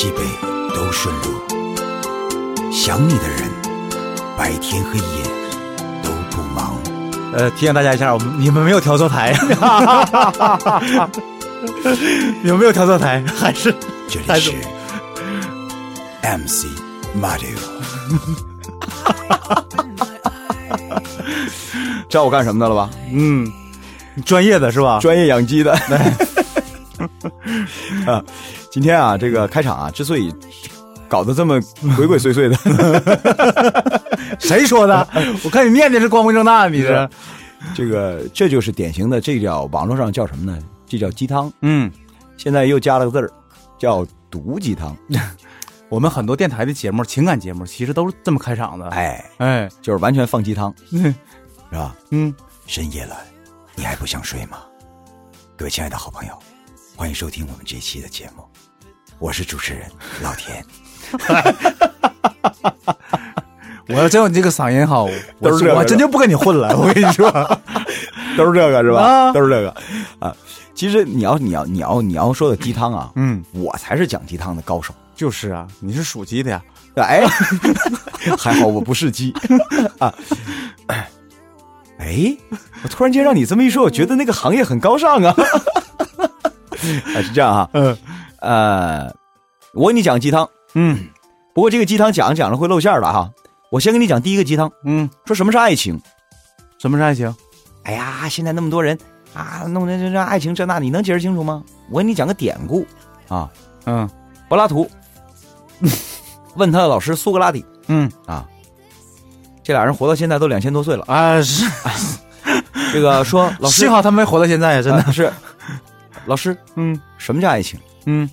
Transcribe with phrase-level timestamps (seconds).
[0.00, 0.22] 西北
[0.74, 1.24] 都顺路；
[2.72, 3.42] 想你的人，
[4.34, 5.04] 白天黑夜
[6.02, 6.74] 都不忙。
[7.34, 9.34] 呃，提醒大家一下，我们你们没有调错台，
[12.44, 13.22] 有没有调错台？
[13.38, 13.74] 还是
[14.08, 14.52] 这里是
[16.22, 16.64] MC
[17.20, 17.58] Mario。
[22.08, 22.88] 知道我干什么的了吧？
[23.12, 23.52] 嗯，
[24.24, 24.98] 专业的是吧？
[24.98, 25.72] 专业养鸡的。
[28.06, 28.22] 啊，
[28.70, 30.32] 今天啊，这个开场啊，之所以
[31.08, 31.60] 搞得这么
[31.96, 35.06] 鬼鬼祟祟的， 谁说的？
[35.44, 37.08] 我看你念的是光明正大，你是？
[37.74, 40.58] 这个这就是典型的，这叫网络上叫什么呢？
[40.86, 41.52] 这叫鸡汤。
[41.62, 41.90] 嗯，
[42.36, 43.30] 现在又加了个字儿，
[43.76, 44.96] 叫毒鸡汤。
[45.90, 48.88] 我们很多电台的节目、情感节目，其实都是这么开场的。
[48.90, 51.12] 哎，哎，就是完全放鸡汤，嗯
[51.70, 51.96] 是吧？
[52.10, 52.32] 嗯，
[52.66, 53.16] 深夜了，
[53.74, 54.58] 你还不想睡吗？
[55.56, 56.32] 各位亲爱的好朋友，
[56.96, 58.44] 欢迎收听我们这一期的节目，
[59.20, 59.82] 我是主持人
[60.22, 60.64] 老田。
[63.88, 65.06] 我要真有你这个嗓音好，
[65.38, 66.74] 我真就不跟你混了。
[66.76, 67.30] 我跟你说，
[68.36, 69.00] 都是这个是吧？
[69.02, 69.74] 啊都是这个
[70.18, 70.34] 啊。
[70.74, 74.94] 其实你要你要你要你要说的鸡汤啊，嗯，我才是讲鸡汤的高手。
[75.14, 76.62] 就是啊，你是属鸡的呀？
[76.96, 77.26] 哎，
[78.38, 79.34] 还好我不是鸡
[79.98, 80.14] 啊。
[81.98, 82.34] 哎，
[82.82, 85.34] 我突然间让你这么一说，我觉得那个行业很高尚啊。
[87.14, 87.94] 啊，是这样啊，嗯
[88.40, 89.12] 呃，
[89.74, 91.08] 我给你讲鸡汤，嗯
[91.54, 93.30] 不过这个鸡汤讲着讲着会露馅儿的哈。
[93.70, 96.00] 我先给你讲第一个鸡汤，嗯，说什么是爱情。
[96.78, 97.34] 什么是爱情？
[97.84, 98.98] 哎呀，现在那么多人
[99.34, 101.62] 啊，弄这这这爱情这那，你能解释清楚吗？
[101.90, 102.86] 我给你讲个典故
[103.28, 103.50] 啊，
[103.84, 104.08] 嗯
[104.48, 104.90] 柏拉图
[106.56, 108.46] 问他的老师苏格拉底嗯啊，
[109.62, 111.04] 这俩人活到现在都两千多岁了。
[111.06, 111.64] 啊，是，
[112.92, 115.02] 这个说老师幸好他没活到现在呀，真的。
[115.02, 115.32] 啊是
[116.26, 117.78] 老师，嗯什么叫爱情？
[118.06, 118.28] 嗯，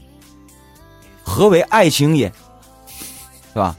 [1.24, 2.32] 何为爱情也？
[3.54, 3.76] 是吧？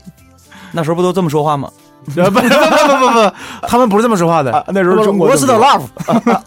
[0.72, 1.70] 那时候不都这么说话吗？
[2.08, 3.32] 不不不不
[3.66, 4.50] 他们不是这么说话的。
[4.52, 6.42] 啊那时候中国我知道这么 love。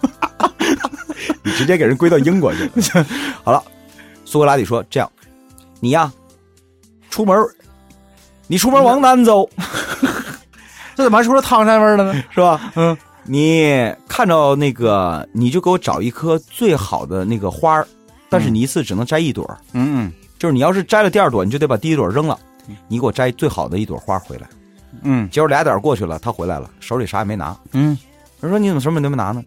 [1.44, 3.06] 你直接给人归到英国去了。
[3.44, 3.64] 好了，
[4.26, 5.10] 苏格拉底说：“这样，
[5.80, 6.12] 你呀，
[7.12, 7.38] 出门，
[8.48, 9.48] 你出门往南走，
[10.96, 12.24] 这怎么还出了唐山味儿了呢？
[12.32, 12.60] 是吧？
[12.76, 17.88] 嗯你看着那个，你就给我找一棵最好的那个花儿，
[18.32, 20.10] 但是你一次只能摘一朵儿，嗯
[20.40, 22.40] 就是你要是摘了第二朵，你就得把第一朵扔了。
[22.88, 24.48] 你给我摘最好的一朵花回来。
[25.04, 27.54] 嗯结果俩点过去了，他回来了，手里啥也没拿。
[27.74, 27.98] 嗯
[28.40, 29.44] 他说：“你怎么什么都没拿呢？”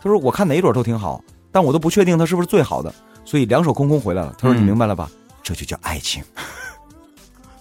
[0.00, 2.94] 他说：“我看哪一朵都挺好，但我都不确定它是不是最好的，
[3.24, 5.10] 所以两手空空回来了。”他说：“嗯你明白了吧？
[5.42, 6.22] 这就叫爱情。”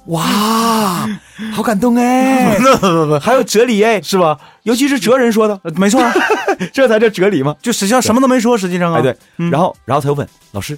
[0.07, 1.07] 哇，
[1.53, 2.57] 好感动哎！
[2.59, 4.38] 不不不，还有哲理哎，是吧？
[4.63, 6.13] 尤其是哲人说的，没错啊，
[6.73, 7.56] 这才叫哲理嘛。
[7.62, 9.51] 就实际上什么都没说，实际上啊，哎，对，嗯。
[9.51, 10.78] 然后然后他又问老师：“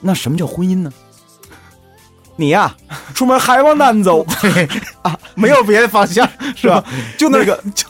[0.00, 0.90] 那什么叫婚姻呢？”
[2.38, 2.74] 你呀、
[3.14, 4.24] 出门还往南走。
[5.02, 6.82] 啊，没有别的方向，是吧？
[7.16, 7.86] 就那个就，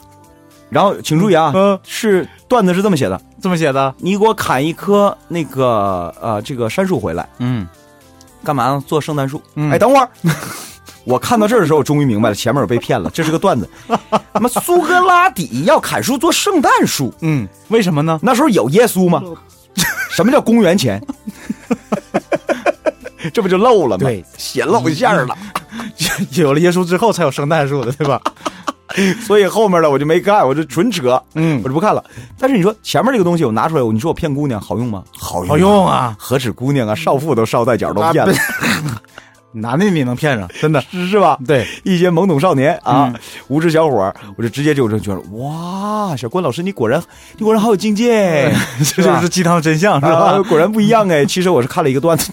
[0.68, 7.66] 然后请注意啊，嗯，是段子是这么写的：这么写的，你给我砍一棵那个呃这个杉树回来，嗯
[8.46, 8.84] 干嘛呢？
[8.86, 9.42] 做圣诞树。
[9.56, 10.08] 嗯哎，等会儿，
[11.04, 13.68] 我看到这儿的时候，我终于明白了，前面我被骗了，这是个段子。
[14.32, 18.18] 他妈苏格拉底要砍树做圣诞树，嗯，为什么呢？
[18.22, 19.20] 那时候有耶稣吗？
[20.10, 21.02] 什么叫公元前？
[23.34, 24.04] 这不就漏了吗？
[24.04, 25.36] 对，写露馅儿了。
[26.32, 28.20] 有了耶稣之后才有圣诞树的，对吧？
[29.26, 32.02] 所以后面的我就没看，我就纯扯，嗯我就不看了。
[32.38, 35.02] 但是你说前面这个东西我拿出来，你说我骗姑娘好用吗？
[35.16, 38.34] 好用，好用啊，何止姑娘啊，少妇都少带脚都骗了，
[39.52, 41.38] 男的你能骗上，真的，是是吧？
[41.46, 47.02] 对，一些懵懂少年啊，嗯无知小伙儿，我就直接就就觉得哇，小关老师你果然
[47.38, 48.52] 你果然好有境界，
[48.94, 50.42] 这就是鸡汤真相，是啊，吧？
[50.48, 51.24] 果然不一样哎。
[51.24, 52.30] 其实我是看了一个段子，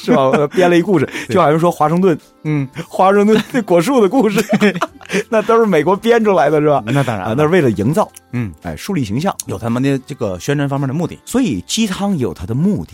[0.04, 0.24] 是吧？
[0.28, 4.42] 我编了一故事，就好像说华盛顿 嗯，华盛顿那果树的故事，
[5.28, 6.82] 那都是美国编出来的，是吧？
[6.86, 9.34] 那当然，啊，那是为了营造，嗯，哎，树立形象。
[9.46, 11.18] 有他们的这个宣传方面的目的。
[11.24, 12.92] 所以鸡汤有它的目的，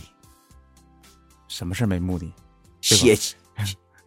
[1.48, 2.32] 什么事没目的？
[2.80, 3.16] 写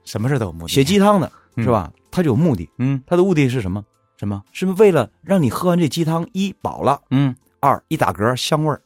[0.04, 0.74] 什么事都有目的。
[0.74, 1.92] 写鸡汤的嗯是吧？
[2.12, 3.84] 它就有目的，嗯，它的目的是什么？
[4.18, 4.42] 什么？
[4.51, 8.81] 是为了让你喝完这鸡汤，一饱了，嗯，二一打嗝香味儿，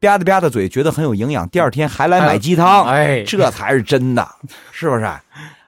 [0.00, 4.28] 吧嗒吧嗒嘴，觉得很有营养，第二天还来买鸡汤，哎，这才是真的，
[4.72, 5.08] 是不是？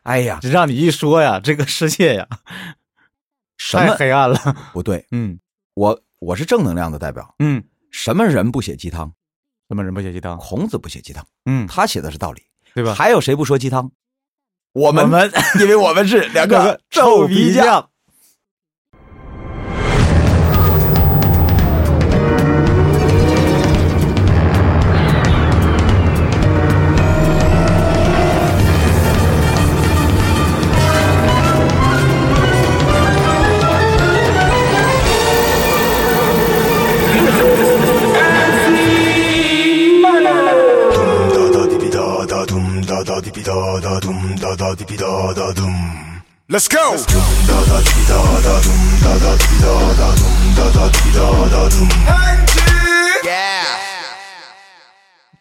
[0.03, 2.77] 哎呀，这让你一说呀，这个世界呀，太
[3.59, 4.39] 什么黑暗了。
[4.73, 5.05] 不对？
[5.11, 5.39] 嗯
[5.75, 9.12] 我我是正能量的代表，嗯，什么人不写鸡汤？
[9.69, 10.37] 什么人不写鸡汤？
[10.39, 12.43] 孔子不写鸡汤，嗯，他写的是道理，
[12.75, 12.95] 对吧？
[12.95, 13.91] 还有谁不说鸡汤？
[14.73, 17.89] 我们，我们 因为我们是两个两个臭皮匠。。
[46.47, 46.97] Let's go。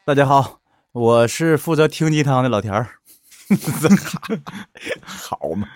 [0.03, 0.59] 大家好，
[0.91, 2.87] 我是负责听鸡汤的老田儿。
[5.05, 5.67] 好嘛？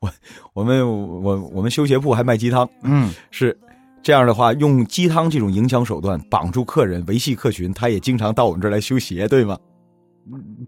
[0.00, 0.10] 我
[0.52, 2.68] 我们我我们修鞋铺还卖鸡汤？
[2.82, 3.56] 嗯，是
[4.02, 7.72] 这样的话，用鸡汤这种营销手段绑住客人，维系客群。
[7.72, 9.56] 他也经常到我们这儿来修鞋，对吗？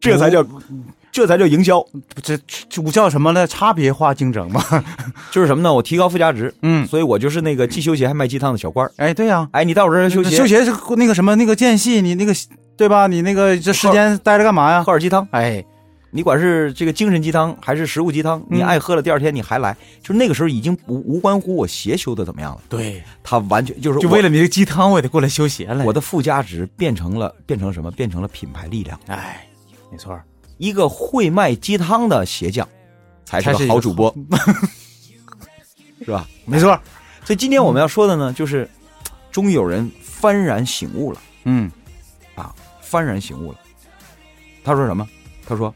[0.00, 0.44] 这才叫
[1.10, 1.84] 这才叫营销，
[2.22, 2.38] 这
[2.68, 3.46] 这不叫什么呢？
[3.46, 4.62] 差别化竞争嘛。
[5.32, 5.72] 就是什么呢？
[5.72, 8.92] 我提高附加值，嗯，所以我就是那个既修鞋还卖鸡汤的小官儿。
[8.96, 12.32] 哎，对呀、哎，你到我这儿来修鞋，修鞋是那个什么那个间隙，你那个
[12.76, 13.06] 对吧？
[13.06, 14.92] 你那个这时间待着干嘛呀喝？
[14.92, 15.64] 点鸡汤，哎，
[16.10, 25.84] 你管是这个精神鸡汤还是食物鸡汤，你嗯爱喝了，第二天你还来，就是那个时候已经无无关乎我鞋修的怎么样了，对，他完全就是我就为了你这个鸡汤，我也得过来修鞋来。
[25.84, 27.90] 我的附加值变成了变成什么？
[27.90, 28.98] 变成了品牌力量。
[29.06, 29.46] 哎，
[29.92, 30.18] 没错，
[30.56, 32.66] 一个会卖鸡汤的鞋匠，
[33.26, 34.14] 才是好主播，
[36.04, 36.26] 是吧？
[36.46, 36.78] 没错。
[37.24, 38.66] 所以今天我们要说的呢，就是
[39.30, 39.90] 终于有人
[40.22, 41.70] 幡然醒悟了嗯，
[42.34, 43.58] 啊，幡然醒悟了。
[44.64, 45.06] 他说什么？
[45.46, 45.74] 他说，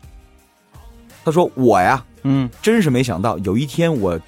[1.24, 4.19] 他说我呀，嗯，真是没想到有一天我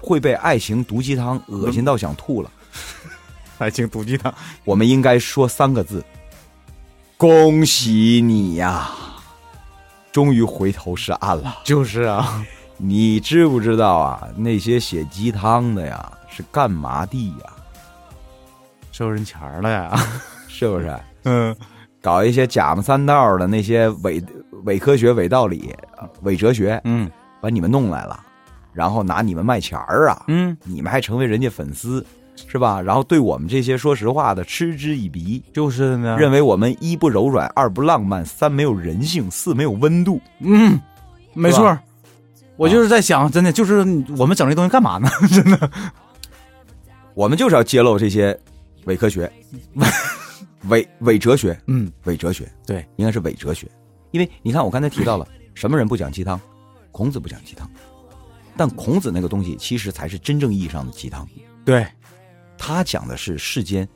[0.00, 2.50] 会被爱情毒鸡汤恶心到想吐了。
[3.58, 4.32] 爱情毒鸡汤。
[4.64, 6.04] 我们应该说三个字：
[7.16, 8.90] 恭喜你呀，
[10.12, 11.58] 终于回头是岸了。
[11.64, 12.44] 就是啊，
[12.76, 14.28] 你知不知道啊？
[14.36, 17.50] 那些写鸡汤的呀，是干嘛的呀？
[18.92, 19.92] 收人钱儿了呀。
[20.48, 21.00] 是不是？
[21.24, 21.56] 嗯，
[22.04, 24.22] 搞一些假模三道的那些伪
[24.64, 25.74] 伪科学、伪道理、
[26.20, 27.10] 伪哲学，嗯
[27.40, 28.20] 把你们弄来了，
[28.74, 30.24] 然后拿你们卖钱儿啊！
[30.28, 32.04] 嗯，你们还成为人家粉丝，
[32.46, 32.78] 是吧？
[32.78, 36.18] 然后对我们这些说实话的嗤之以鼻，就是呢。
[36.18, 40.20] 认为我们一不柔软，二不浪漫，三没有人性，四没有温度。
[40.40, 40.78] 嗯，
[41.32, 41.78] 没错。
[42.56, 43.78] 我就是在想，真的就是
[44.18, 45.08] 我们整这东西干嘛呢？
[45.32, 45.70] 真的。
[47.14, 48.38] 我们就是要揭露这些
[48.84, 49.30] 伪科学、
[50.68, 53.66] 伪伪哲学、嗯，伪哲学，对，应该是伪哲学。
[54.10, 56.40] 因为你看，我刚才提到了 什么人不讲鸡汤，
[56.92, 57.68] 孔子不讲鸡汤，
[58.56, 61.28] 但孔子那个东西其实才是真正意义上的鸡汤，
[61.64, 61.86] 对，
[62.56, 63.88] 他讲的是世间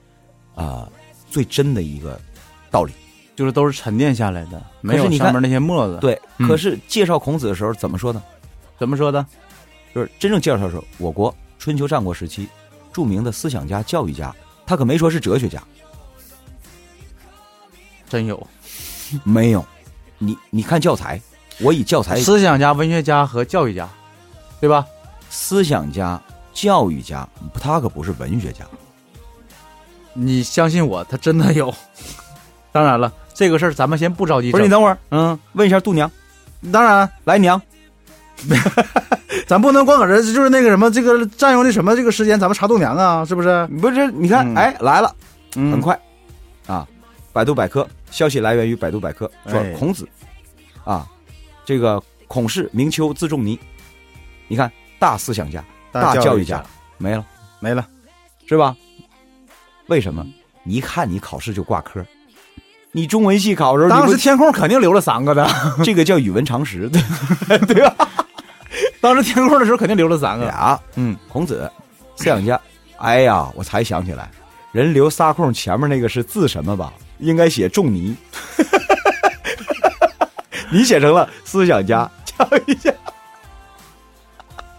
[0.55, 0.91] 啊、
[1.31, 2.21] 最真的一个
[2.71, 2.93] 道理。
[3.37, 8.21] 就是都是沉淀下来的，没有你上面那些沫子。，对，嗯可是介绍孔子的时候怎么说的？
[8.77, 9.25] 怎么说的？
[9.95, 12.49] 就是真正介绍的时候，我国春秋战国时期
[12.93, 14.35] 著名的思想家、教育家，
[14.67, 15.63] 他可没说是哲学家，
[18.09, 18.47] 真有
[19.25, 19.65] 没有。
[20.19, 21.21] 你你看教材，
[21.61, 23.89] 我以教材思想家、文学家和教育家，
[24.61, 24.85] 对吧？
[25.31, 26.21] 思想家、
[26.53, 28.65] 教育家，他可不是文学家。
[30.15, 31.73] 你相信我，他真的有。
[32.73, 34.51] 当然了，这个事儿咱们先不着急。
[34.51, 36.11] 不是你等会儿，嗯，问一下度娘，
[36.73, 37.61] 当然，来娘，
[39.47, 43.67] 咱不能光搁这就是那个什么，这个占用那什么这个时间，咱们查度娘啊，是不是？
[43.81, 44.11] 不是？
[44.13, 45.15] 你看，嗯哎，来了，
[45.55, 45.99] 嗯很快，
[46.67, 46.87] 啊，
[47.33, 50.09] 百度百科消息来源于百度百科，说哎孔子，
[50.85, 51.07] 啊，
[51.65, 53.59] 这个孔氏名丘字仲尼，
[54.49, 56.65] 你看大思想家、大教育家
[56.97, 57.25] 没了，
[57.61, 57.87] 没了。
[58.47, 58.75] 是吧？
[59.89, 60.27] 为什么？
[60.63, 62.05] 你一看你考试就挂科，
[62.93, 65.47] 你中文系考的时候，当时填空肯定留了三个的，
[65.85, 68.09] 这个叫语文常识，对 对吧？
[69.01, 70.45] 当时填空的时候肯定留了三个。
[70.47, 71.71] 俩，嗯，孔子，
[72.17, 72.59] 思想家。
[72.97, 74.31] 哎呀，我才想起来，
[74.73, 76.93] 人留仨空，前面那个是字什么吧？
[77.19, 78.17] 应该写仲尼。
[80.71, 82.93] 你写成了思想家、教一下。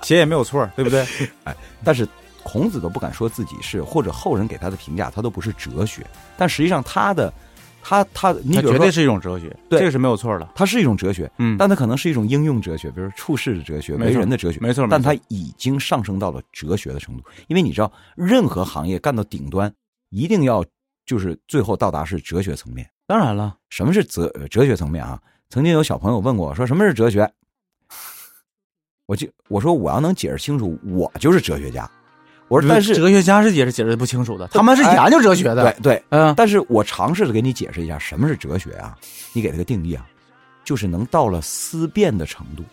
[0.02, 1.06] 写也没有错，对不对？
[1.46, 2.08] 哎但是
[2.44, 6.06] 孔子都不敢说自己是，或者后人给他的评价，他都不是哲学。
[6.38, 7.32] 但实际上，他的，
[7.82, 10.50] 他他，你绝对是一种哲学，对这个是没有错的。
[10.56, 19.72] 他是一种哲学，嗯，但它可能是一种应用哲学，比如处世的哲学、为人的哲学，没错没错但它已经上升到了哲学的程度，因为你知道，任何行业干到顶端，
[20.10, 20.66] 一定要
[21.10, 22.88] 就是最后到达是哲学层面。
[23.08, 25.20] 当然了，什么是哲哲学层面啊？
[25.50, 27.28] 曾经有小朋友问过我说：“什么是哲学？”
[29.08, 31.90] 我就我说我要能解释清楚，我就是哲学家。
[32.48, 35.64] 我说但是哲学家是解释解释不清楚的，他们是哎研究哲学的。
[35.64, 38.96] 对，对，嗯，但是我尝试着给你解释一下什么是哲学啊？
[39.34, 40.08] 你给他个定义啊，
[40.64, 42.64] 就是能到了思辨的程度。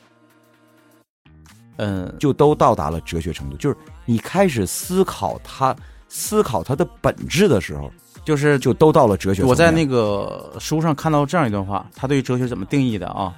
[1.79, 5.75] 嗯，就都到达了哲学程度，就是你开始思考它，
[6.07, 7.91] 思考它的本质的时候，
[8.27, 9.43] 就是就都到了哲学。
[9.45, 13.33] 我在那个书上看到这样一段话，他对于哲学怎么定义的啊？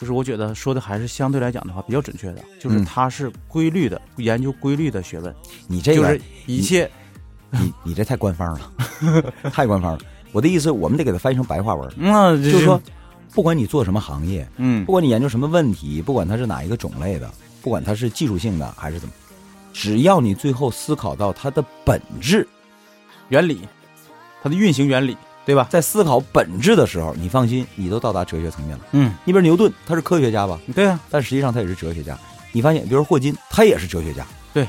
[0.00, 5.34] 就是我觉得说的还是相对来讲的话比较准确的，就是嗯它是规律的，研究规律的学问，
[5.68, 6.90] 你这个，就是一切
[7.50, 8.72] 你你这太官方了，
[9.52, 9.98] 太官方了。
[10.32, 12.80] 我的意思，我们得给它翻译成白话文，嗯，就是说，
[13.34, 17.30] 不管你做什么行业，嗯不管你研究什么问题，不管它是哪一个种类的，
[17.60, 19.12] 不管它是技术性的还是怎么，
[19.74, 22.48] 只要你最后思考到它的本质，
[23.28, 23.60] 原理，
[24.42, 25.66] 它的运行原理，对吧？
[25.70, 28.84] 在思考本质的时候，你放心，你都到达哲学层面了。
[28.92, 32.18] 嗯，你比如牛顿，他是科学家吧，对啊、但实际上他也是哲学家。
[32.52, 34.26] 你发现，比如霍金，他也是哲学家。
[34.52, 34.66] 对，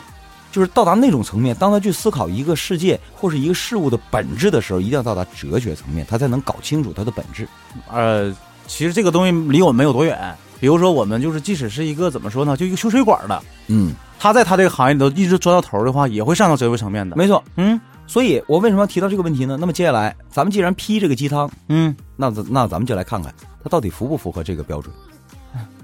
[0.51, 7.47] 就是到达那种层面，当他去思考一个世界或是一个事物的本质的时候，一定要到达哲学层面，他才能搞清楚它的本质。
[7.91, 8.31] 呃，
[8.67, 10.35] 其实这个东西离我们没有多远。
[10.59, 17.15] 比如说，我们就是即使是一个怎么说呢，就一个修水管的，嗯，他在他这个行业里头一直钻到头的话，也会上到哲学层面的。
[17.15, 17.43] 没错。
[17.55, 17.81] 嗯
[18.11, 19.55] 所以我为什么要提到这个问题呢？
[19.57, 24.93] 那么接下来，咱们既然批这个鸡汤，嗯，那咱那咱们就来看看它到底符不符合这个标准。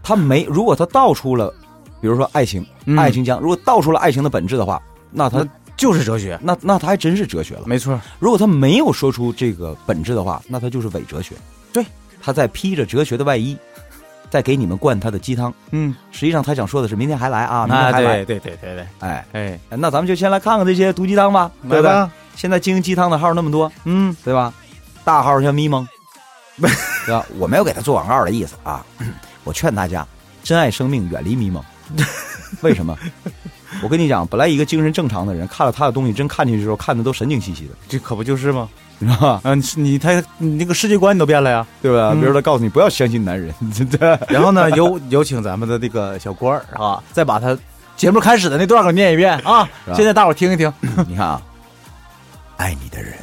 [0.04, 1.54] 他没，如果他道出了，
[2.02, 7.64] 比如说爱情，嗯爱情将，如果道出了爱情的本质的话，那他就是哲学，那那他还真是哲学了。
[7.66, 7.98] 没错。
[8.20, 11.34] 如果他没有说出这个本质的话，那他就是伪哲学。
[11.72, 11.86] 对，
[12.20, 13.58] 他在披着哲学的外衣，
[14.30, 15.54] 在给你们灌他的鸡汤。
[15.72, 18.26] 嗯，实际上他想说的是，明天还来啊，明天啊，还来。
[18.26, 24.54] 对对对对对，哎，哎，那咱们就先来看看这些毒鸡汤吧，对吧，现在经营鸡汤的号那么多，嗯，对吧？
[25.04, 25.88] 大号像咪蒙，
[26.60, 27.26] 对吧？
[27.38, 28.86] 我没有给他做广告的意思啊，
[29.44, 30.06] 我劝大家
[30.44, 31.64] 珍爱生命，远离咪蒙。
[32.62, 32.98] 为什么？
[33.84, 38.68] 我跟你讲，本来一个精神正常的人，看了他的东西，真看进去之后，看的都神经兮兮的，这可不就是吗？
[39.00, 39.42] 你知道吧？
[39.50, 41.66] 啊，你你他你那个世界观你都变了呀。
[41.82, 42.12] 对吧？
[42.14, 44.20] 嗯比如他告诉你不要相信男人， 真的。
[44.30, 47.58] 然后呢，有有请咱们的那个小官儿啊，再把他
[47.96, 49.70] 节目开始的那段给念一遍啊。
[49.96, 50.72] 现在大伙儿听一听。
[51.08, 51.42] 你看啊，
[52.58, 53.14] 爱你的人，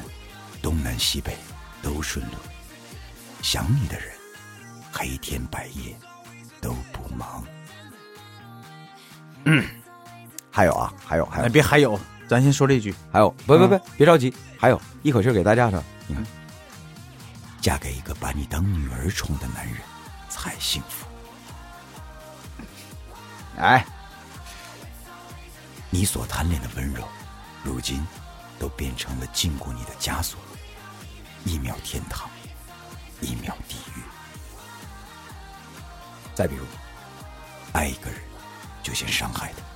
[0.63, 1.33] 东南西北
[1.83, 2.37] 都顺路；
[3.43, 4.07] 想你的人，
[4.93, 5.93] 黑天白夜
[6.61, 7.43] 都不忙。
[9.45, 9.65] 嗯，
[10.55, 12.95] 还有啊，还有，还哎，有，别还有，咱先说这句。
[13.11, 16.25] 还有，不不不，别着急，还有一口气给大家说，你看，
[17.61, 19.75] 嫁给一个把你当女儿宠的男人
[20.29, 21.07] 才幸福。
[23.59, 23.85] 哎，
[25.91, 27.03] 你所贪恋的温柔，
[27.65, 28.07] 如今
[28.57, 30.39] 都变成了禁锢你的枷锁，
[31.45, 32.31] 一秒天堂，
[33.21, 34.03] 一秒地狱。
[36.33, 36.65] 再比如，
[37.73, 38.21] 爱一个人，
[38.85, 39.74] 就先伤害他，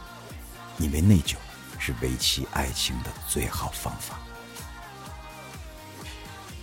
[0.79, 1.35] 因为内疚
[1.79, 4.19] 是维系爱情的最好方法。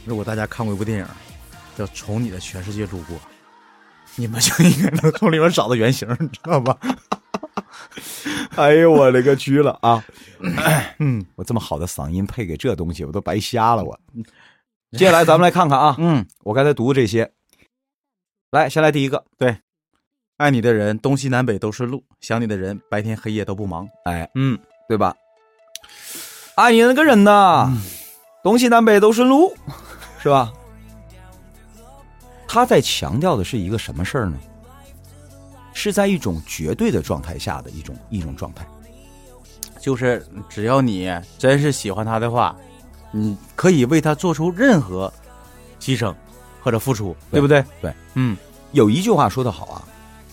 [0.06, 1.08] 如果大家看过一部电影
[1.78, 3.18] 叫《从你的全世界路过》，
[4.16, 6.78] 你们就应该能从里面找到原型，你知道吧？
[8.56, 10.04] 哎呦，我勒个去了啊！
[11.00, 14.00] 嗯我这么好的嗓音配给这东西，我都白瞎了我。
[14.98, 17.30] 接下来咱们来看看啊，嗯，我刚才读的这些，
[18.52, 19.26] 来，先来第一个，
[20.38, 23.88] 爱你的人东西南北都是路，想你的人白天黑夜都不忙。
[24.04, 25.16] 哎，嗯，对吧？
[26.56, 27.72] 爱你那个人呐，
[28.44, 29.54] 东西南北都是路，
[30.22, 30.52] 是吧？
[32.48, 34.38] 他在强调的是一个什么事儿呢？
[35.74, 38.66] 是在一种绝对的状态下的一种一种状态。
[39.80, 42.54] 就是只要你真是喜欢他的话，
[43.12, 45.12] 你可以为他做出任何
[45.80, 46.14] 牺牲
[46.62, 47.64] 或者付出，对不对？
[47.82, 48.36] 对，嗯
[48.74, 49.88] 有一句话说的好啊，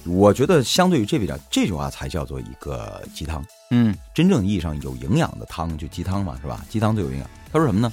[0.04, 3.44] 我觉得相对于这比较，这句话才叫做一个鸡汤。
[3.70, 6.64] 嗯真正意义上有营养的汤就鸡汤嘛，是吧？
[6.68, 7.30] 鸡汤最有营养。
[7.52, 7.92] 他说什么呢？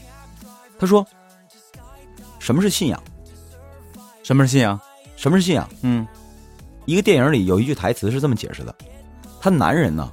[0.80, 1.06] 他说，
[2.40, 3.02] 什么是信仰？
[4.24, 4.80] 什么是信仰？
[5.16, 5.70] 什么是信仰？
[5.82, 6.08] 嗯
[6.86, 8.74] 一个电影里有一句台词是这么解释的：
[9.40, 10.10] 他男人呢，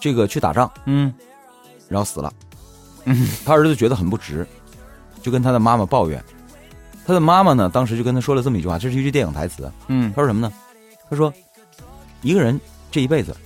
[0.00, 1.12] 这个去打仗，嗯
[1.88, 2.32] 然后死了，
[3.04, 4.46] 嗯他儿子觉得很不值，
[5.20, 6.22] 就跟他的妈妈抱怨。
[7.06, 9.70] 他的妈妈呢，当时就跟他说了这么一句话，这是一句电影台词。
[9.88, 10.52] 嗯他说什么呢？
[11.08, 11.32] 他说，
[12.22, 12.60] 一个人
[12.90, 13.36] 这一辈子，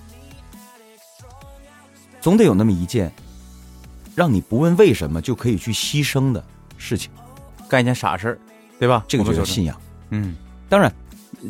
[2.20, 3.12] 总得有那么一件，
[4.14, 6.42] 让你不问为什么就可以去牺牲的
[6.76, 7.10] 事情，
[7.68, 8.38] 干一件傻事儿，
[8.78, 9.04] 对吧？
[9.06, 9.78] 这个就叫信仰。
[10.10, 10.36] 嗯，
[10.68, 10.92] 当然，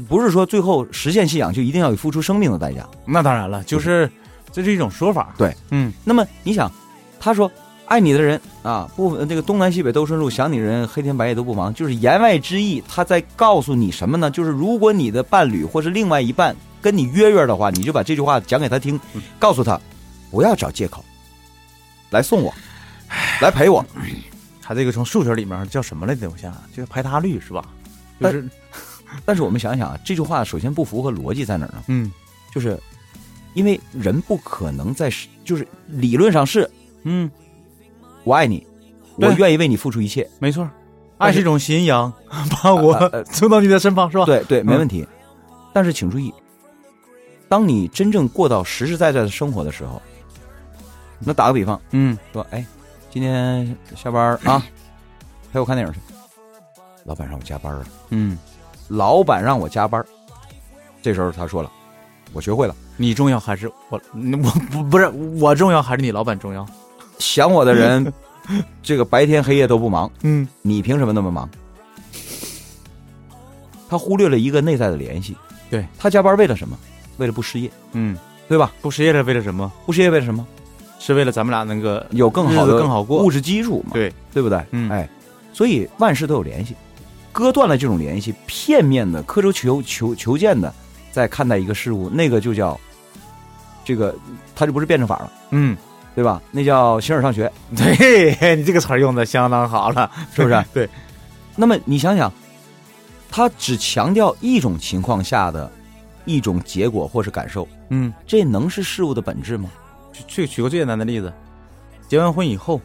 [0.08, 2.86] 不是说最后实现信仰就一定要付出生命的代价。
[3.06, 4.10] 那当然了，就是
[4.52, 5.34] 这是一种说法。
[5.38, 6.70] 对，嗯那么你想，
[7.18, 7.50] 他说
[7.90, 14.30] 爱你的人啊，不，这个东南西北都顺路，想你的人黑天白夜都不忙，就是言外之意，他在告诉你什么呢？
[14.30, 18.98] 就是如果你的伴侣或是另外一半跟你约约的话，你就把这句话讲给他听，
[19.40, 19.78] 告诉他
[20.30, 21.04] 不要找借口
[22.10, 22.54] 来送我，
[23.40, 23.84] 来陪我。
[24.62, 26.30] 他这个从数学里面叫什么来着？
[26.30, 27.64] 我想想，就是排他率是吧？
[28.20, 28.48] 就是
[29.24, 31.82] 但是我们想想啊，这句话首先不符合逻辑在哪儿呢？
[31.88, 32.12] 嗯
[32.54, 32.78] 就是
[33.54, 35.12] 因为人不可能在
[35.44, 36.70] 就是理论上是
[37.02, 37.28] 嗯，
[38.24, 38.66] 我爱你，
[39.16, 40.68] 我愿意为你付出一切，没错，
[41.18, 42.12] 爱是一种信仰，
[42.62, 45.06] 把我送到你的身旁是吧？，对对，没问题。
[45.72, 46.32] 但是请注意，
[47.48, 50.00] 当你真正过到实实在在的生活的时候，
[51.18, 52.64] 那打个比方嗯说，哎，
[53.10, 54.62] 今天下班啊，
[55.52, 56.00] 陪我看电影去。
[57.04, 58.36] 老板让我加班了，嗯
[58.88, 60.04] 老板让我加班，
[61.02, 61.70] 这时候他说了，
[62.32, 64.00] 我学会了，你重要还是我？
[64.12, 65.08] 我不不是
[65.40, 66.66] 我重要还是你老板重要？
[67.20, 68.12] 想我的人，
[68.82, 71.48] 这个白天黑夜都不忙，嗯，你凭什么那么忙？
[73.88, 75.36] 他忽略了一个内在的联系。
[75.70, 76.76] 对他加班为了什么？
[77.18, 78.16] 为了不失业，嗯，
[78.48, 78.72] 对吧？
[78.80, 79.70] 不失业是为了什么？
[79.86, 80.44] 不失业为了什么？
[80.98, 83.92] 是为了咱们俩能够有更好的更好过物质基础嘛？
[83.94, 84.60] 对对不对？
[84.72, 85.08] 嗯哎，
[85.52, 86.74] 所以万事都有联系，
[87.32, 90.72] 割断了这种联系，片面的、刻舟求求求剑的
[91.12, 92.78] 在看待一个事物，那个就叫
[93.84, 94.14] 这个，
[94.54, 95.76] 他就不是辩证法了，嗯，
[96.14, 96.42] 对吧？
[96.50, 100.64] 那叫形而上学， 对你这个词儿用的相当好了，是不是？
[100.74, 100.88] 对。
[101.56, 102.32] 那么你想想，
[103.30, 105.70] 他只强调一种情况下的
[106.24, 109.70] 一种结果或是感受，嗯，这能是事物的本质吗？
[110.26, 111.32] 举举个最简单的例子，
[112.08, 112.80] 结完婚以后，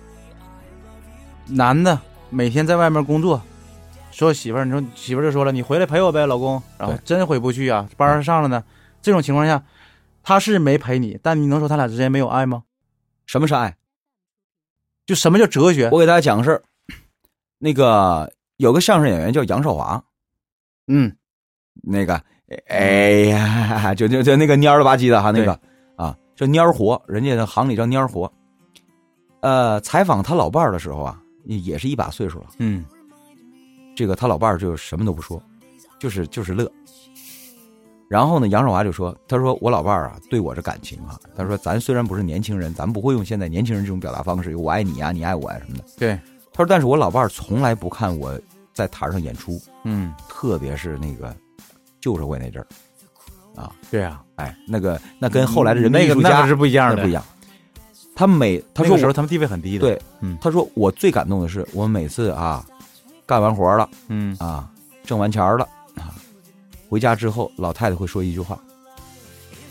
[1.47, 1.97] 男的
[2.29, 3.41] 每天在外面工作，
[4.11, 6.61] 说媳妇儿，你说媳妇儿就说了，你回来陪我呗，老公。
[6.77, 8.63] 然后真回不去啊，班儿上了呢。
[9.01, 9.63] 这种情况下，
[10.23, 12.63] 他是没陪你，但你能说他俩之间没有爱吗？
[13.25, 13.75] 什么是爱？
[15.05, 15.89] 就什么叫哲学？
[15.91, 16.63] 我给大家讲个事儿，
[17.59, 20.03] 那个有个相声演员叫杨少华，
[20.87, 21.15] 嗯，
[21.83, 22.19] 那个，
[22.67, 25.51] 哎呀，就就就那个蔫了吧唧的哈，那个
[25.95, 28.31] 啊，叫蔫活，人家的行里叫蔫活。
[29.41, 32.83] 呃，采访他老伴儿的时候啊，也是一把岁数了，嗯，
[33.95, 35.39] 这个他老伴儿就什么都不说，
[35.99, 36.71] 就是就是乐。
[38.07, 45.83] 然后呢，杨少华就说：“他说我老伴儿啊，对我这感情啊，他说咱虽然不是年轻人，咱不会用现在年轻人这种表达方式，我爱你呀、你爱我呀、什么的。
[45.97, 46.13] 对，
[46.53, 48.39] 他说，但是我老伴儿从来不看我
[48.73, 51.35] 在台上演出，嗯，特别是那个
[51.99, 52.67] 旧社会那阵儿，
[53.59, 57.23] 啊，对啊，哎，那个那跟后来的人民那个艺术家那个是不一样的，不一样。
[58.15, 60.37] 他每他说我那个时候他们地位很低的，，对，嗯。
[60.39, 62.65] 他说我最感动的是，我每次啊
[63.25, 64.69] 干完活了嗯，啊，
[65.03, 65.74] 挣完钱了啊，
[66.89, 68.59] 回家之后，老太太会说一句话：“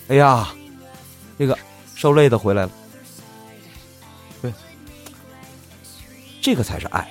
[0.09, 0.49] 哎呀，
[1.39, 1.57] 这个
[1.95, 2.71] 受累的回来了。”
[4.43, 4.53] 对，
[6.41, 7.11] 这个才是爱，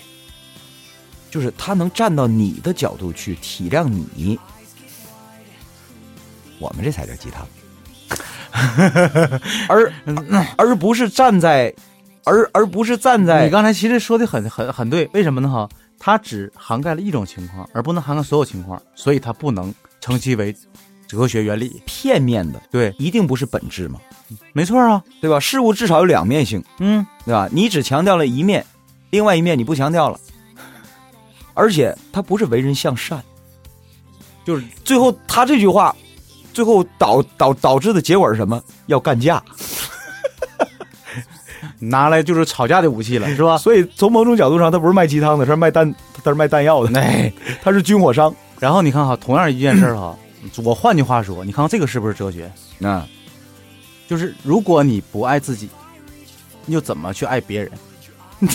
[1.32, 4.40] 就是他能站到你的角度去体谅你，
[6.60, 7.48] 我们这才叫鸡汤，
[9.68, 9.92] 而
[10.58, 11.74] 而不是站在，
[12.24, 15.50] 而而不是站在你刚才其实说的很很很对，为什么呢？
[15.50, 20.54] 哈，它只涵盖了一种情况，而不能涵盖所有情况，所以它不能称其为
[21.08, 21.82] 哲学原理。
[21.86, 24.02] 片面的，对，一定不是本质嘛，
[24.52, 25.40] 没错啊，对吧？
[25.40, 27.48] 事物至少有两面性，嗯，对吧？
[27.54, 28.66] 你只强调了一面，
[29.12, 30.20] 另外一面你不强调了，
[31.54, 33.24] 而且他不是为人向善，
[34.44, 35.96] 就是最后他这句话，
[36.54, 38.62] 最后导导导致的结果是什么？
[38.88, 39.42] 要干架。
[41.80, 43.58] 拿来就是吵架的武器了，是吧？
[43.58, 48.36] 所以从某种角度上，他不是卖鸡汤的，他是卖弹，他是卖弹药的，哎，他是军火商。
[48.64, 50.18] 然后你看哈，同样一件事儿哈，
[50.64, 52.50] 我换句话说，你看看这个是不是哲学？
[52.82, 53.06] 啊，
[54.08, 55.68] 就是如果你不爱自己，
[56.66, 57.70] 你又怎么去爱别人？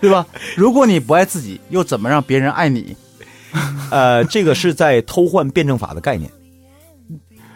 [0.00, 0.24] 对吧？
[0.56, 2.96] 如果你不爱自己，又怎么让别人爱你？
[3.90, 6.30] 呃，这个是在偷换辩证法的概念，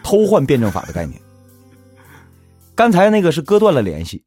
[0.03, 1.17] 偷换辩证法的概念。
[2.75, 4.21] 刚才那个是割断了联系，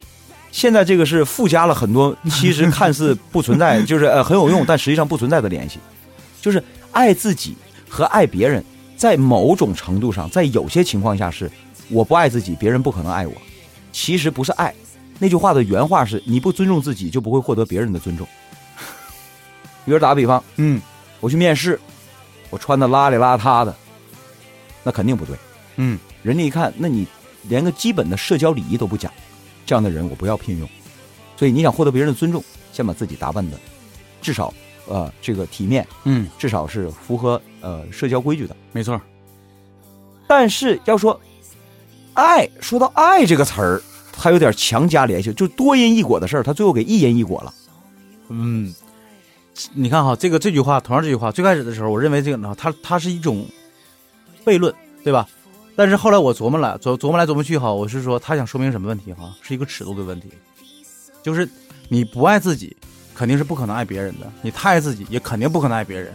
[0.56, 5.80] 现在这个是附加了很多其实看似不存在， 就是呃很有用，但实际上不存在的联系。
[6.42, 6.64] 就是
[6.94, 7.58] 爱自己
[7.90, 8.64] 和爱别人，
[8.96, 11.52] 在某种程度上，在有些情况下是
[11.90, 13.34] 我不爱自己，别人不可能爱我。
[13.92, 14.74] 其实不是爱，
[15.20, 18.26] 那句话的原话是：你不尊重自己，就不会获得别人的尊重。
[19.84, 20.82] 比如打个比方，嗯
[21.20, 21.78] 我去面试，
[22.50, 23.76] 我穿的邋里邋遢的，
[24.84, 25.36] 那肯定不对。
[25.76, 27.06] 嗯，人家一看，那你
[27.44, 29.12] 连个基本的社交礼仪都不讲，
[29.66, 30.70] 这样的人我不要聘用。
[31.38, 33.58] 所以你想获得别人的尊重，先把自己打扮的
[34.22, 34.54] 至少
[34.88, 38.56] 呃这个体面，嗯，至少是符合呃社交规矩的。
[38.72, 39.00] 没错。
[40.28, 41.20] 但是要说
[42.14, 47.54] 爱，说到爱这个词儿，它有点强加联系，就多因一果的事儿，它最后给一因一果了。
[48.30, 48.74] 嗯，
[49.74, 53.46] 你看哈，这个这句话，同样这句话，最开始的时候，我认为这个呢，它它是一种
[54.46, 54.74] 悖论，
[55.04, 55.28] 对吧？
[55.76, 59.36] 但是后来我琢磨了，琢琢磨来琢磨去哈，我是说他想说明什么问题哈？
[59.42, 60.30] 是一个尺度的问题，
[61.22, 61.48] 就是
[61.90, 62.76] 你不爱自己，
[63.14, 66.14] 肯定是不可能爱别人的；你太爱自己，也肯定不可能爱别人。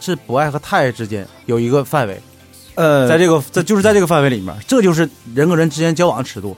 [0.00, 2.20] 是不爱和太爱之间有一个范围，
[2.76, 6.56] 呃在这个在就是在这个范围里面，这就是人和人之间交往的尺度，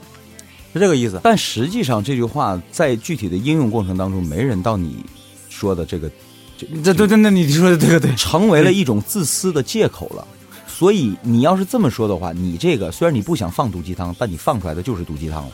[0.75, 1.19] 是这个意思。
[1.23, 5.03] 但实际上这句话在具体的应用过程当中，没人到你
[5.49, 6.11] 说的这个
[6.83, 10.29] 这对对，那你说的这个对，成为了一种自私的借口了。
[10.81, 15.53] 所以你要是这么说的话，你这个虽然你不想放毒鸡汤，但你放出来的就是毒鸡汤了。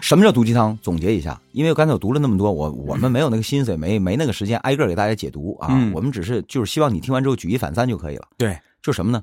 [0.00, 0.76] 什么叫毒鸡汤？
[0.82, 5.68] 总结一下，因为刚才我读了那么多，我我们没有那个心思，也没没那个时间挨个给大家解读啊。
[5.70, 8.26] 嗯我们只是就是希望你听完之后举一反三就可以了。
[8.36, 9.22] 对，就什么呢？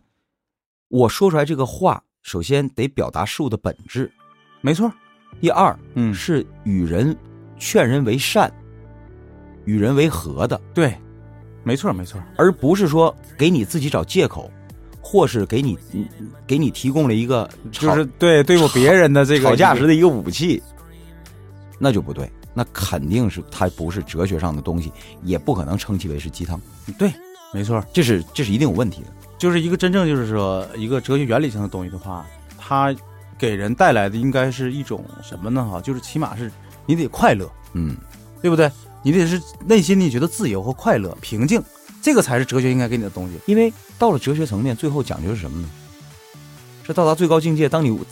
[0.88, 4.10] 我说出来这个话，首先得表达事物的本质。
[4.62, 4.90] 没错，
[5.42, 7.14] 第二嗯，是与人
[7.60, 8.50] 劝人为善，
[9.66, 10.98] 与人为和的，对，
[11.66, 14.50] 没错没错，而不是说给你自己找借口，
[15.02, 16.08] 或是给你嗯
[16.46, 20.62] 给你提供了一个就是对对付别人的这个吵架时的一个武器，
[21.80, 24.92] 那就不对，那肯定是它不是哲学上的东西，
[25.24, 26.62] 也不可能称其为是鸡汤，
[27.00, 27.12] 对，
[27.52, 29.08] 没错，这是这是一定有问题的。
[29.38, 32.26] 就是一个真正就是说一个哲学原理性的东西的话，
[32.58, 32.96] 它
[33.38, 35.68] 给人带来的应该是一种什么呢？
[35.70, 36.52] 哈，就是起码是
[36.86, 37.98] 你得快乐，嗯，
[38.42, 38.72] 对不对？
[39.06, 41.62] 你得是内心你觉得自由和快乐、平静，
[42.02, 43.36] 这个才是哲学应该给你的东西。
[43.46, 45.70] 因为到了哲学层面，最后讲究是什么呢？
[46.84, 48.04] 是到达最高境界，当你悟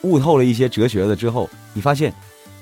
[0.00, 2.14] 悟透了一些哲学的之后，你发现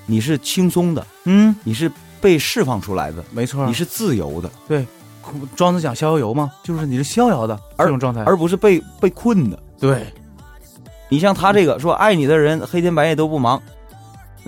[0.05, 4.85] 你是轻松的，嗯，你是被释放出来的，没错，你是自由的，对
[5.55, 9.57] 庄子讲逍遥游嘛，就是你是逍遥的这种状态，而不是被被困的。
[9.79, 10.13] 对，
[11.07, 13.63] 你像他这个说爱你的人黑天白夜都不忙，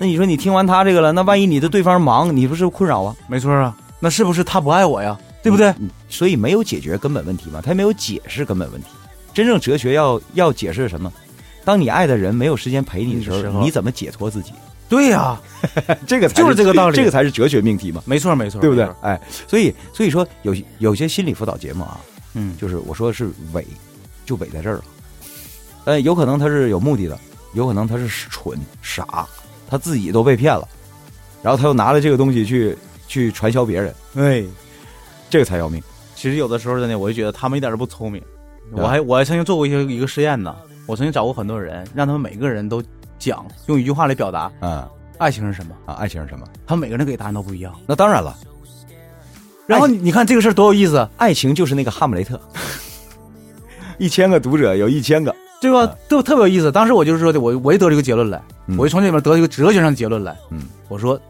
[0.00, 3.14] 那你说你听完他这个了，那万一你的对方忙，你不是困扰啊？
[3.28, 5.14] 没错啊，那是不是他不爱我呀？
[5.42, 5.68] 对不对？
[5.78, 5.90] 嗯？
[6.08, 8.88] 所以没有解决根本问题嘛，他也没有解释根本问题。
[9.34, 11.12] 真正哲学要要解释什么？
[11.66, 14.52] 当你爱的人没有时间陪你的时候，时候你怎么解脱自己？
[14.88, 15.38] 对呀、
[16.08, 18.88] 这个才就是这个道理这个才是哲学命题嘛，没错没错，对不对？
[19.02, 22.00] 哎，所以所以说有有些心理辅导节目啊，
[22.32, 23.66] 嗯，就是我说是伪，
[24.24, 24.84] 就伪在这儿了。
[25.84, 27.18] 呃，有可能他是有目的的，
[27.52, 29.28] 有可能他是蠢傻，
[29.70, 30.68] 他自己都被骗了，
[31.42, 34.44] 然后他又拿了这个东西去去传销别人，哎，
[35.30, 35.80] 这个才要命。
[36.16, 38.20] 其实有的时候真的，我就觉得他们一点都不聪明。
[38.72, 40.54] 我还我还曾经做过一些一个实验呢，
[40.86, 42.82] 我曾经找过很多人，让他们每个人都
[43.18, 44.86] 讲用一句话来表达嗯
[45.18, 46.46] 爱情是什么，啊，爱情是什么？
[46.66, 47.74] 他们每个人给答案都不一样。
[47.86, 48.36] 那当然了，
[49.66, 52.40] 然后你你看这个事儿多有意思，爱情就是那个哈姆雷特，
[53.98, 55.94] 一千个读者有一千个，对吧？
[56.08, 56.72] 都特别有意思。
[56.72, 60.36] 当时我就是说的，我我就得了一个结论来，嗯我就从这里面得了一个哲学上的结论来。
[60.50, 61.20] 嗯，我说，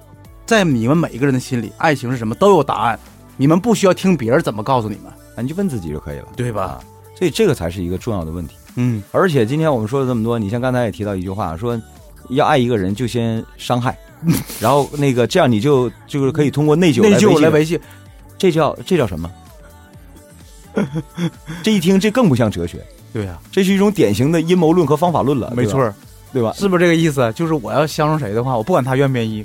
[0.46, 2.98] 在你们每一个人的心里，爱情是什么都有答案，
[3.36, 6.62] 你们不需要听别人怎么告诉你们，啊你就问自己就可以了，对吧？
[6.62, 6.80] 啊
[7.18, 8.54] 所以这个才是一个重要的问题。
[8.76, 11.78] 嗯，而且今天我们说了这么多，你像刚才也提到一句话，说
[12.30, 13.98] 要爱一个人就先伤害，
[14.58, 17.78] 然后那个这样你就就是可以通过内疚内疚来维维系，
[18.38, 19.30] 这叫这叫什么？
[21.62, 25.92] 这一听这更不像哲学，对呀、这是一种典型的阴谋论和方法论了，没错，
[26.32, 26.52] 对吧？
[26.56, 27.32] 是不是这个意思？
[27.34, 29.44] 就是我要相中谁的话，我不管他愿不愿意，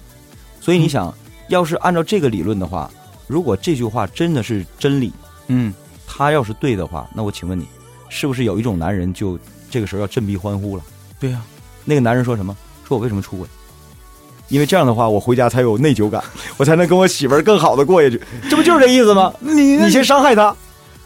[0.61, 1.13] 所以你想，
[1.47, 2.89] 要是按照这个理论的话，
[3.27, 5.11] 如果这句话真的是真理，
[5.47, 5.73] 嗯，
[6.05, 7.65] 他要是对的话，那我请问你，
[8.09, 10.83] 是不是有一种男人就这个时候要振臂欢呼了？
[11.19, 11.41] 对呀、
[11.83, 12.55] 那个男人说什么？
[12.87, 13.47] 说我为什么出轨？
[14.49, 16.23] 因为这样的话，我回家才有内疚感，
[16.57, 18.21] 我才能跟我媳妇儿更好的过下去。
[18.47, 19.33] 这不就是这意思吗？
[19.39, 20.55] 你你先伤害他，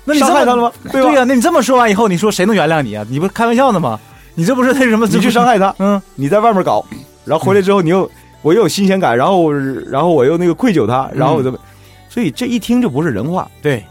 [0.10, 0.72] 那你伤害他了吗？
[0.92, 3.06] 对呀、那你这么说完以后，你说谁能原谅你啊？
[3.10, 4.00] 你不是开玩笑呢吗？
[4.34, 5.06] 你这不是那什么？
[5.08, 6.84] 你去伤害他，嗯，你在外面搞，
[7.26, 8.10] 然后回来之后，你又
[8.42, 11.60] 我又有新鲜感，然后然后我又那个愧疚他，然后我怎么？
[12.10, 13.50] 所以这一听就不是人话。
[13.62, 13.86] 对，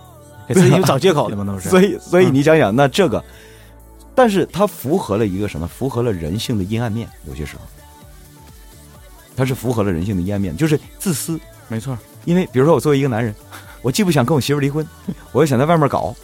[0.49, 1.69] 给自己找借口的嘛，那不是。
[1.69, 3.23] 所以，所以你想想，那这个，
[4.15, 5.69] 但是它符合了一个什么？
[5.69, 7.09] 符合了人性的阴暗面。
[7.29, 7.63] 有些时候，
[9.37, 11.39] 它是符合了人性的阴暗面，就是自私。
[11.69, 13.35] 没错，因为比如说，我作为一个男人，
[13.83, 14.87] 我既不想跟我媳妇离婚，
[15.33, 16.15] 我又想在外面搞，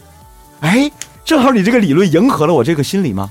[0.61, 0.91] 哎，
[1.25, 3.31] 正好你这个理论迎合了我这个心理吗？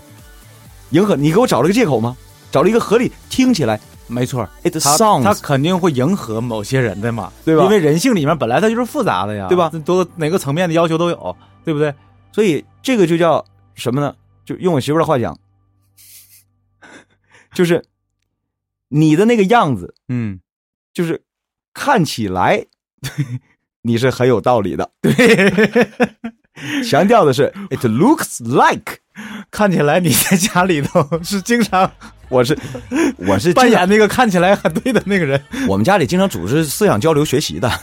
[0.92, 2.16] 迎合你给我找了个借口吗？
[2.52, 9.72] 找了一个合理，听起来没错 sounds 他肯定会迎合某些人的嘛，对吧因为人性里面本来它就是复杂的呀，对吧？
[9.84, 11.94] 多哪个层面的要求都有，对不对？
[12.32, 14.16] 所以这个就叫什么呢？
[14.46, 15.36] 就用我媳妇的话讲，
[17.56, 17.84] 就是
[18.90, 20.40] 你的那个样子，嗯，
[20.94, 21.24] 就是
[21.74, 22.64] 看起来
[23.84, 24.90] 你是很有道理的。
[25.02, 25.14] 对，
[26.84, 28.98] 强调的是 it looks like，
[29.52, 31.92] 看起来你在家里头是经常
[32.30, 32.58] 我是
[33.18, 37.70] 我是扮演那个看起来很对的那个人，我们家里经常组织思想交流学习的。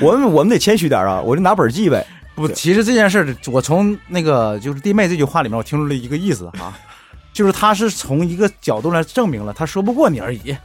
[0.00, 2.06] 我们我们得谦虚点啊，我就拿本儿记呗。
[2.34, 6.72] 不，其实这件事儿，我从那个就是弟妹这句话里面，我听出了一个意思啊，
[7.34, 10.56] 就是他是从一个角度来证明了他说不过你而已。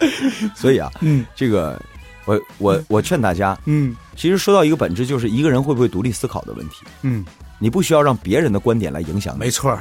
[0.54, 1.80] 所以啊，嗯这个
[2.24, 6.84] 我我我劝大家，嗯其实说到一个本质，就是一个人会不会独立思考的问题。
[7.02, 7.24] 嗯，
[7.58, 9.38] 你不需要让别人的观点来影响你。
[9.38, 9.78] 没错，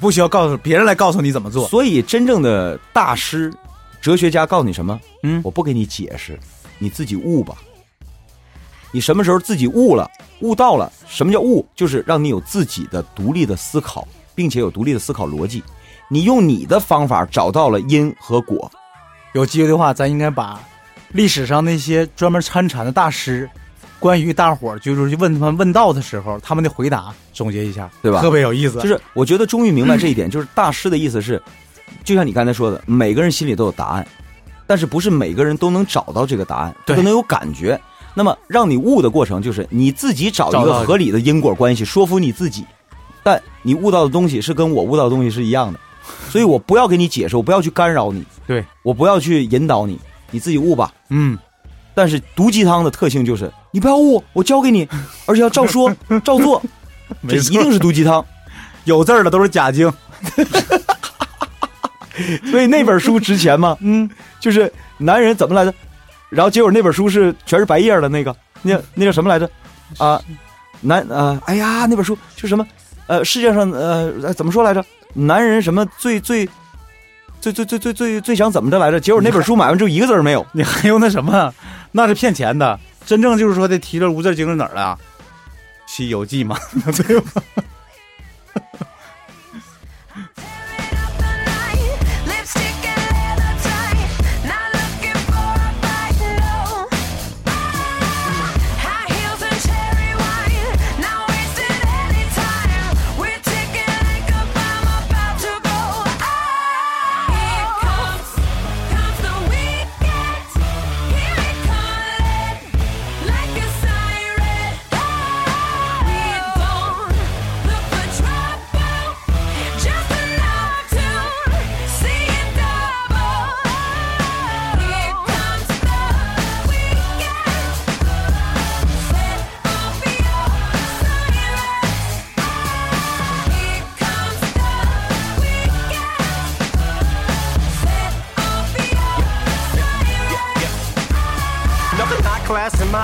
[0.00, 1.66] 不需要告诉别人来告诉你怎么做。
[1.68, 3.52] 所以真正的大师、
[4.00, 4.98] 哲学家告诉你什么？
[5.22, 6.38] 嗯我不给你解释，
[6.78, 7.56] 你自己悟吧。
[8.90, 10.08] 你什么时候自己悟了、
[10.40, 10.90] 悟到了？
[11.06, 11.66] 什么叫悟？
[11.74, 15.62] 就是让你有自己的独立的思考，并且有独立的思考逻辑。
[16.08, 18.70] 你用你的方法找到了因和果。
[19.32, 20.60] 有机会的话，咱应该把
[21.12, 23.48] 历史上那些专门参禅的大师，
[23.98, 28.80] 关于大伙儿就是去问他们问道的时候，他们的回答总结一下，对吧特别有意思。
[28.80, 31.40] 就是我觉得终于明白这一点，就是大师的意思是，
[32.04, 34.06] 就像你刚才说的，每个人心里都有答案，
[34.66, 37.80] 但是不是每个人都能找到这个答案，对都能有感觉。
[38.14, 42.64] 那么让你悟的过程，就是你自己找一个合理的因果关系，说服你自己。
[43.22, 45.78] 但你悟到的东西是跟我悟到的东西是一样的，
[46.30, 49.98] 所以我不要给你解释，我不要去干扰你，对我不要去引导你，
[50.30, 50.92] 你自己悟吧。
[51.10, 51.38] 嗯，
[51.94, 54.88] 但是毒鸡汤的特性就是，你不要悟，我教给你，
[55.26, 55.94] 而且要照说
[56.24, 56.62] 照做，
[57.28, 58.24] 这一定是毒鸡汤。
[58.84, 59.92] 有字儿的都是假经。
[62.50, 63.76] 所以那本书值钱吗？
[63.80, 64.08] 嗯，
[64.40, 65.72] 就是男人怎么来着？
[66.30, 69.48] 然后结果那本书是全是白页的那个，那那叫什么来着？
[69.98, 70.20] 啊，
[70.80, 72.66] 男啊，哎呀，那本书就什么？
[73.06, 74.84] 呃，世界上呃呃怎么说来着？
[75.26, 76.48] 男人什么最最
[77.40, 79.00] 最最最最最最想怎么着来着？
[79.00, 80.46] 结果那本书买完之后一个字儿没有。
[80.52, 81.52] 你还用那什么？
[81.92, 82.78] 那是骗钱的。
[83.04, 84.98] 真正就是说的提了无字经是哪儿了？
[85.90, 86.58] 《西游记》嘛，
[86.94, 87.42] 对 吧？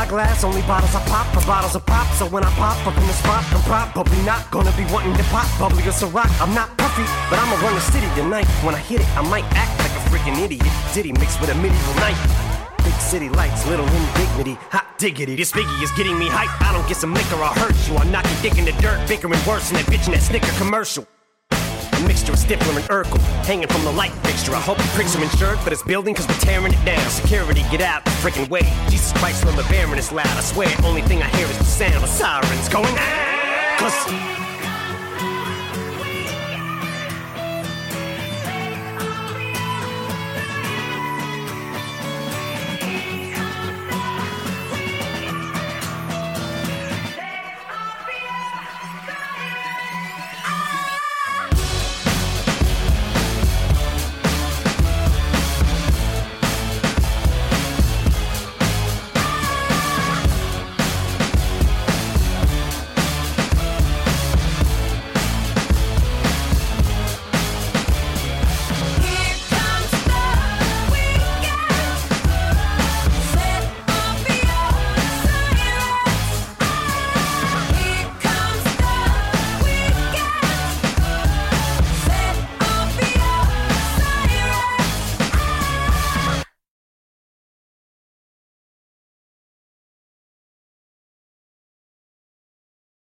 [0.05, 2.07] my glass, only bottles I pop for bottles of pop.
[2.15, 5.25] So when I pop up in the spot, I'm probably not gonna be wanting to
[5.25, 6.31] pop bubbly or Ciroc.
[6.41, 8.47] I'm not puffy, but I'ma run the city tonight.
[8.65, 10.67] When I hit it, I might act like a freaking idiot.
[10.93, 12.19] Diddy mixed with a medieval knight.
[12.85, 15.37] Big city lights, little indignity, hot diggity.
[15.37, 16.53] This biggie is getting me hype.
[16.61, 17.97] I don't get some liquor, I'll hurt you.
[17.97, 21.07] I'll knock dick in the dirt, bickering worse than that bitch in that Snicker commercial.
[22.07, 24.55] Mixture of Stifler and Urkel, hanging from the light fixture.
[24.55, 27.09] I hope the pricks are insured for this building, cause we're tearing it down.
[27.11, 28.63] Security, get out the freaking way.
[28.89, 30.27] Jesus Christ, when the bearing is loud.
[30.27, 32.95] I swear, only thing I hear is the sound of sirens going.
[32.97, 33.77] Ah!
[33.79, 34.44] Cause